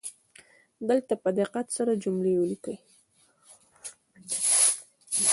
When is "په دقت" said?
1.23-1.65